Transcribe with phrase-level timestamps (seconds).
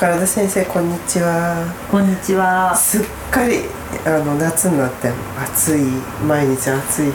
[0.00, 1.62] 宝田先生こんにちは。
[1.90, 2.74] こんにちは。
[2.74, 3.64] すっかり
[4.06, 5.82] あの夏になって暑い
[6.26, 7.12] 毎日暑い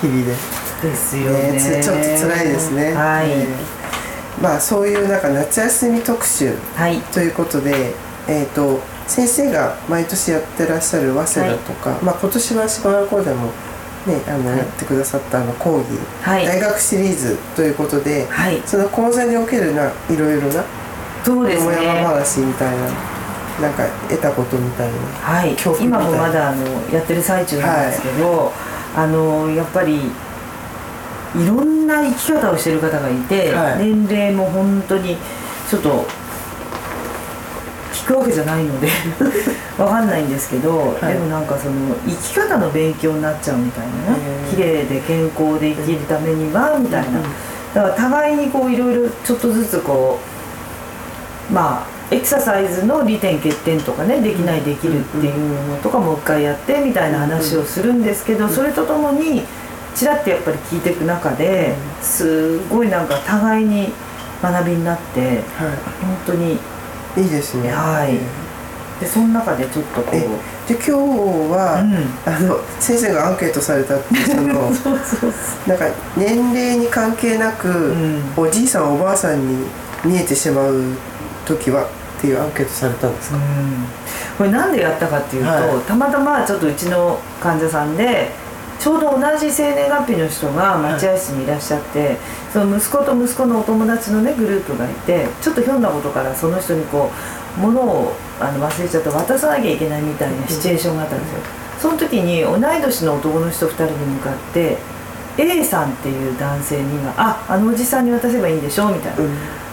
[0.00, 0.32] 日々で。
[0.80, 1.52] ですよね。
[1.52, 2.94] ねちょっと辛いですね。
[2.94, 7.02] はい、えーまあそういうなんか夏休み特集はい。
[7.12, 7.92] ということで
[8.26, 13.48] えっ、と先生が毎年やってらっしゃる早稲田とか、まあ今年は芝原講でも
[14.06, 14.58] ねあの、はい。
[14.58, 15.86] やってくださったあの講義、
[16.22, 16.46] はい。
[16.46, 18.62] 大学シリーズということで、はい。
[18.64, 20.64] その講座におけるないろいろな
[21.24, 22.86] そうです山ね話みたいな
[23.60, 25.56] なんか得たことみたいなはい。
[25.80, 28.52] 今もまだあのやってる最中なんですけど、
[28.96, 33.78] あのやっぱりいろんな生き方をしてる方がいて、はい。
[33.78, 35.16] 年齢も本当に
[35.68, 36.06] ちょっと
[37.92, 38.88] 聞くわけじゃないので
[39.78, 41.12] わかんないんですけど、はい。
[41.12, 44.18] でもなんかその生き方の勉強になっちゃうみたいなね。
[44.50, 47.24] 綺麗で健康で生きるためにはみたいな、うん。
[47.74, 50.31] だから互いにこういろいろちょっとずつこう
[51.52, 59.42] まあエクササイズの利点欠点とかねできないできるっていうのとかもう一回やってみたいな話をするんですけどそれとともに
[59.94, 63.88] ちらっとやっぱり聞いていく中ですごいなんか互いに
[64.42, 66.58] 学びになっては本当にい
[67.16, 67.70] いいですね。
[67.70, 68.16] はい。
[68.16, 68.20] え
[69.00, 70.90] でその中でちょっとこうえで今日
[71.52, 72.32] は、うん。
[72.32, 75.32] あの先生がアンケートされたその そうそう
[75.66, 78.22] なんか年齢に関係なく、ん。
[78.36, 79.66] おじいさんおばあさんに
[80.04, 80.94] 見えてしまう
[81.44, 81.88] 時はっ
[82.20, 83.42] ていうアンケートされたんですか、うん。
[84.38, 85.84] これなんでやったかっていうと、はい。
[85.84, 88.30] たまたまちょっとうちの患者さんで
[88.78, 92.16] ちょうど同じ生年月日の人が待合室にいらっしゃって、
[92.52, 97.08] その息子と息子のお友達のねグループがいてちょっとひょんなことからその人にこ
[97.56, 101.38] う物をあの忘れちゃって渡さなきゃいけないみたいなシチュエーションがあったんですよ、
[101.78, 104.78] その時に同い年の男の人2人に向かって
[105.38, 109.18] A さんっていう男性には「ああのおじさんに渡せばいいんでしょ」みたいな、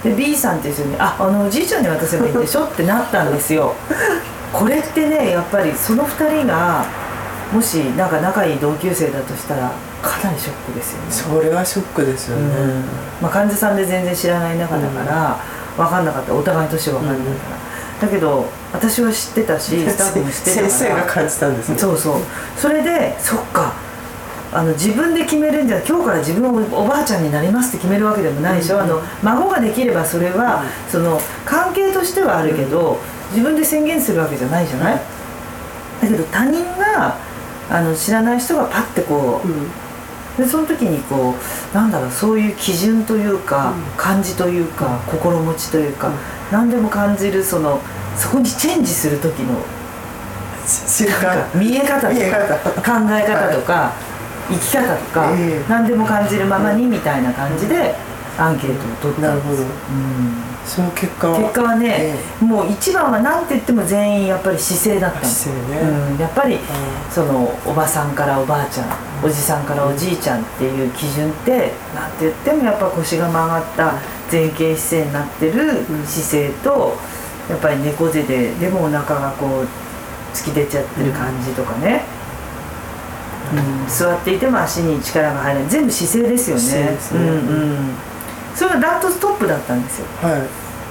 [0.04, 3.76] で B さんっていう人に「ああのおじいちゃんに渡せばいいんでしょ」ってなったんですよ。
[4.54, 6.86] これってねやっぱりその2人が
[7.54, 9.72] もしなんか仲いい同級生だとしたら
[10.02, 12.84] かなりショックですよね、それはショックですよね、うん。
[13.22, 15.38] まあ、患者さんで全然知らない中だから
[15.76, 16.34] 分かんなかった。
[16.34, 17.24] お互い年分かんないか
[18.02, 20.70] ら、だけど私は知ってたしスタッフも知ってたから。
[20.70, 21.78] 先生が感じたんですね。
[21.78, 22.16] そうそう。
[22.56, 23.74] それでそっか
[24.52, 32.98] あの自分で決めるんじゃ今日から自分おおばあちゃんになりますって決めるわけでもないでしょ、あの孫ができればそれは、その関係としてはあるけど、
[33.32, 35.02] 自分で宣言するわけじゃないじゃない、
[36.02, 37.18] だけど他人が
[37.70, 39.70] あの知らない人がパッてこう、うん。
[40.38, 41.36] でその時にこ
[41.74, 46.12] うなんだろうそういう基準というか、感じというか、心持ちというか、
[46.52, 47.80] 何でも感じるその
[48.16, 49.62] そこにチェンジする時の
[51.56, 52.20] 見え方とか
[52.81, 53.06] 方。
[53.06, 53.94] 考え方とか、
[54.50, 55.70] 生き方とか、ええ。
[55.70, 57.96] 何でも感じるままにみたいな感じで
[58.38, 59.58] アンケートを取ったなんるほど。
[59.58, 60.34] です、うん。
[60.66, 61.40] その結果は？
[61.40, 65.90] 結果はね、もう一番は何て言っても全員やっぱり姿勢だったんです姿勢ね。
[66.14, 66.60] うん、やっぱりん。
[67.10, 68.88] そのおばさんからおばあちゃん
[69.24, 73.94] おじさんからおじいちゃんっていう基準って何て言ってもやっぱ腰が曲がった
[74.31, 76.96] 前傾姿勢になってる姿勢と
[77.50, 79.68] やっぱり猫背ででもお腹がこう
[80.34, 82.19] 突き出ちゃってる感じとかね、うん
[83.88, 85.70] 座っていても足に力が入らない。
[85.70, 86.92] 全部姿勢ですよね。
[86.92, 86.98] ね。
[87.14, 87.24] うんう
[87.74, 87.94] ん、
[88.56, 90.06] それがダントツトップだったんですよ。
[90.22, 90.42] はい。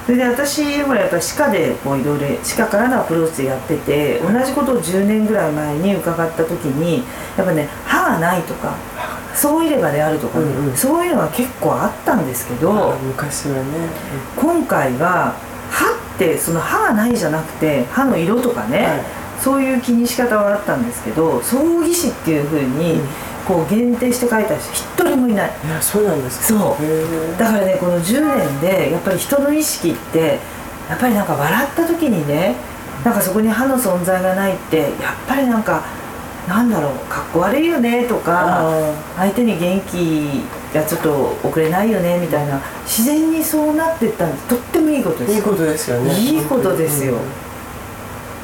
[0.05, 7.03] それで私ほらやっぱり歯科でこういろいろ歯科からのアプローチでやってて同じことを10年ぐらい前に伺った時に
[7.37, 8.75] やっぱね歯がないとか
[9.35, 10.75] そういればであるとかね、うんうん。
[10.75, 13.63] そういうのは結構あったんですけど昔はね。
[14.35, 15.35] 今回は
[15.69, 23.07] 歯ってその歯がないじゃなくて歯の色とかね、はいそういう気にし方はあったんですけど葬儀師っていうふうにうん。
[23.49, 25.49] こう限定して書いた人一人もいない。
[25.65, 26.59] いやそうなんですか。
[26.59, 26.85] そう。
[26.85, 30.37] へだからねこの10年でやっぱり人の意識って
[30.87, 32.55] やっぱりなんか笑った時にね
[33.03, 34.91] なんかそこに歯の存在がないってやっ
[35.27, 35.81] ぱりなんか
[36.47, 40.43] なんだろうかっこ悪いよねとかあ相手に元気
[40.73, 46.19] がちょっと遅れないよねみたいな自然にそうなってったんでとってもいいことですいいことですよね。
[46.19, 47.15] いいことですよ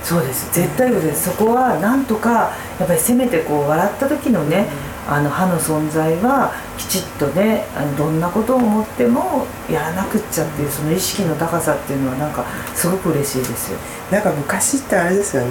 [0.06, 0.54] そうです。
[0.54, 1.32] 絶対です。
[1.32, 4.68] そこはなんとかやっぱりせめてこう笑った時のね、
[5.10, 13.80] あの歯の存在はきちっとねあのどんなことを思ってもやらなくっちゃっていうその意識の高さっていうのはなんかすごく嬉しいですよ。
[14.12, 15.50] なんか昔ってあれですよね。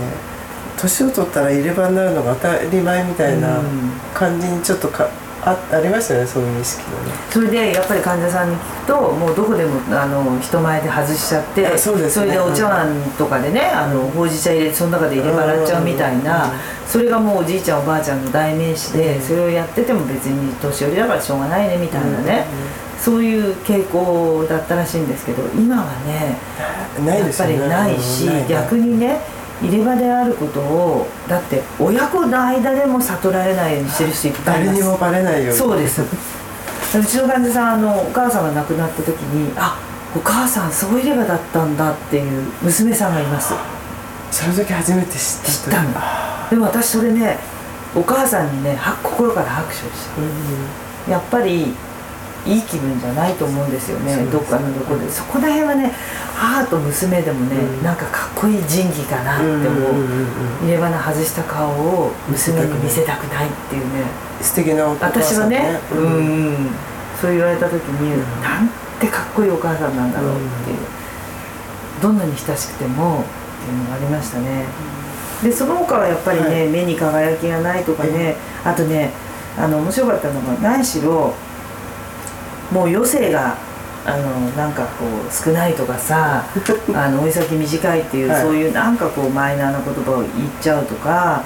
[0.76, 3.90] 年を取ったら入れ歯になるのが当たり前みたいなうん。
[4.14, 5.08] 感じにちょっとか
[5.46, 7.12] あありましたよねそういう意識がね。
[7.30, 12.26] それでやっぱり患者さんに聞くともうどこでもあの人前で外しちゃってあそうですね。
[12.26, 12.88] れでお茶碗
[13.18, 16.50] とかでねあのほうじ茶入れてその中で入れ歯洗っちゃうみたいなうん。
[16.86, 19.22] それがもうおじいちゃんおばあちゃんの代名詞でうん。
[19.22, 22.46] それをやってても別に年寄りだからしょうがないねみたいなね
[22.98, 26.38] そういう傾向だったらしいんですけど今はね
[27.04, 29.20] やっぱりないし逆にね
[29.62, 34.78] 入れ歯であることをだって親子の間でも悟られないようにしてる人いっぱいいます。
[34.80, 35.58] 誰にもバレないように。
[35.58, 36.02] そうです。
[36.02, 39.78] うちの患者さんあのお母さんが亡くなった時にあ
[40.16, 43.54] お母さんそういればだったんだっていう娘さんがいます。
[44.30, 46.00] その時初めて知った知ったんだ。
[46.50, 47.38] でも私それね
[47.94, 51.74] お母さんにねは心から拍手をした、うん、やっぱり
[52.46, 55.08] いい気分じゃないと思うんですよね、ね、どっかのどこで。
[55.10, 55.92] そこら辺はね
[56.34, 59.94] 母と娘でもね、うん、なんかかっこいい仁義かなって思う
[60.62, 64.04] 入れ歯の外した顔を娘に見せたくないっていうね。
[64.42, 66.68] 素敵なお母さん、ね、私はね、うん、うん、
[67.20, 68.68] そう言われた時に、うん、なん
[69.00, 70.78] てかっこいいお母さんなんだろうっていう、
[72.02, 73.24] どんなに親しくてもっ
[73.64, 74.66] ていうのがありましたね、
[75.42, 79.12] でその他はやっぱりね、はい、目に輝きがないとかね、あとね
[79.56, 81.32] あの面白かったのが何しろ
[82.72, 83.56] もう余生が
[84.06, 86.44] あのなんかこう少ないとかさ
[86.94, 90.28] あの追い先短いっていう、はい、そういうなんかこうマイナーな言葉を言っ
[90.60, 91.42] ちゃうとか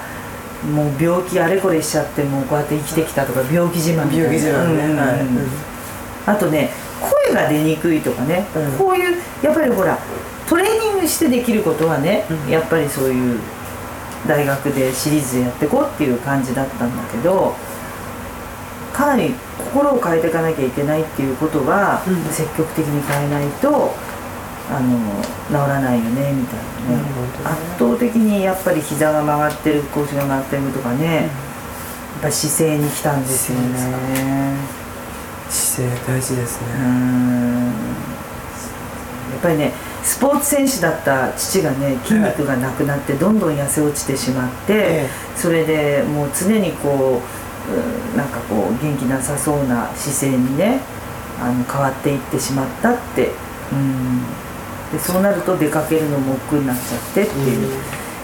[0.73, 4.23] もう病気あれこれしちゃってもうこうやって生きてきたとか病気自慢みたいな。
[4.25, 5.07] 病気自慢ね、うんはい、
[6.25, 6.69] あとね
[6.99, 9.97] 声が出にくいとかね、うん、こういうやっぱりほら
[10.49, 13.39] トレーニングしてできることはね、うん、やっぱりそういう
[14.27, 17.55] 大学でシリーズでやっていこうっていう感じだったんだけど
[18.99, 23.95] かなり心を変えていかなきゃいけないっていうことは、うん、積極的に変えないと
[24.69, 24.99] あの
[25.47, 27.03] 治らないよねみたいなね、
[27.45, 31.29] 圧倒的にやっぱり膝が曲がってる腰が曲がってるとかね、うん、やっ
[32.23, 34.57] ぱ姿勢に来たんですよね。
[35.49, 36.67] 姿勢大事ですね。
[39.31, 39.73] やっぱりね
[40.03, 47.48] スポーツ選手だった父がね筋肉がなくなってどんどん痩せ落ちてしまって、それでもう常にこう
[48.15, 50.79] なんかこう元気なさそうな姿勢にね
[51.39, 53.31] あの変わっていってしまったって
[53.71, 54.23] うん。
[54.91, 57.71] でそうなると出かけるのも億劫になっちゃってっていう。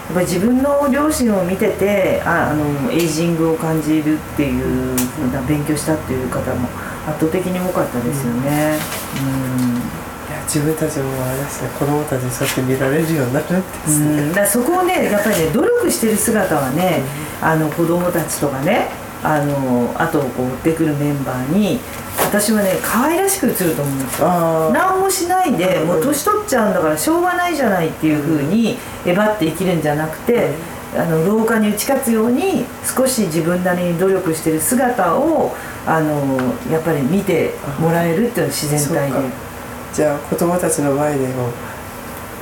[0.06, 6.68] やっぱ自分の両親を見ててああのエイジングを感じるっていうふうな勉強したっていう方も
[7.08, 8.78] 圧倒的に多かったですよね。
[9.20, 9.66] うん。
[10.46, 17.02] 自分たちもあれですね子供たちにそうやって見られるようになるんですね、うん、だそこをねやっぱりね努力してる姿はね、
[17.42, 18.88] うん、あの子供たちとかね
[19.26, 21.80] あのあとこう追ってくるメンバーに
[22.28, 24.70] 私はね可愛らしく映ると思うんですよ。
[24.72, 30.50] 何もしないでもう年取っちゃうんだからしょうがないじゃないっていうふうにえばって生きるんじゃなくて、
[30.96, 35.56] あの廊下に打ち勝つように少し自分なりに努力してる姿を
[35.86, 36.38] あの
[36.70, 39.46] やっぱり見てもらえるっていうのは自然体で。
[39.92, 41.48] じゃあ子供たちの前でも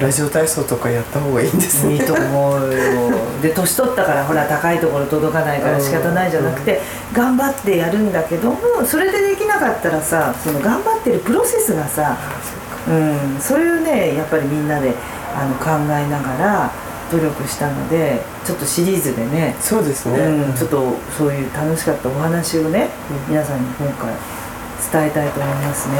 [0.00, 1.94] ラジオ体操とかやった方がいいんですね。
[1.94, 3.14] いいと思うよ。
[3.40, 6.80] で年取ったからほら高いところ届かないから仕方ないじゃなくて、
[7.12, 12.18] 頑張ってやるんだけどもそれでできなかったらさその頑張ってるプロセスがさ
[12.88, 14.94] うんそれをねやっぱりみんなで
[15.34, 16.72] あの考えながら
[17.10, 22.88] 努力したのでちょっとシリーズでねそうですね、うん、ちょっとそういう楽しかったお話をね、
[23.28, 24.12] うん、皆さんに今回
[24.92, 25.94] 伝えたいと思いますね。
[25.96, 25.98] い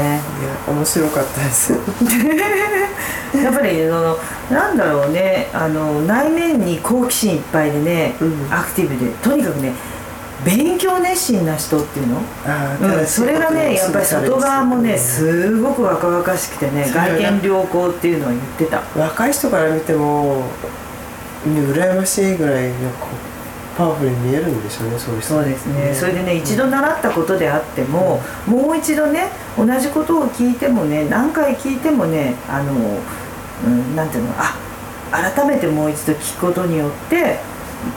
[0.69, 1.73] や面白かったです
[3.35, 4.17] やっぱりその
[4.49, 9.73] なんだろうねあの内面に好奇心いっぱいでね、うん、アクティブでとにかくね
[10.43, 12.17] 勉強熱心な人っていうの、
[12.81, 18.81] うん、それがねやっぱり外側もねすごく若々しくてね外見良好っていうのは言ってた。
[18.95, 20.43] 若い人から見ても
[21.45, 22.73] 羨ましいぐらいの
[23.77, 32.73] パワフルに見えるんでしょうねそういうそうですね、それでね一度習ったことであっても、うん、もう一度ね同じことを聞いてもね何回聞いてもねあの、
[33.65, 34.57] うん、なんていうのあ
[35.11, 37.39] 改めてもう一度聞くことによって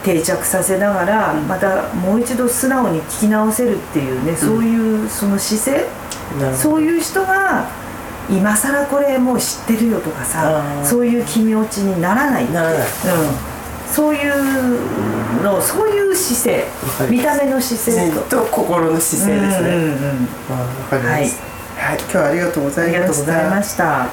[0.03, 5.87] 定着させながら、またもう一度素直に聞き直せるっていうね、そういうその姿勢、
[6.55, 7.67] そういう人が
[8.29, 13.48] 今更これもう知ってるよとかさそういう気持ちにならないならない、うん
[13.91, 16.65] そういうのそういう姿勢
[17.09, 18.21] 見た目の姿勢と。
[18.21, 21.41] と心の姿勢ですね、うんうんうん、まあ、かります、
[21.75, 24.07] はい、はい、今日はありがとうございました